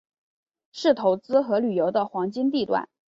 [0.71, 2.89] 是投资和旅游的黄金地段。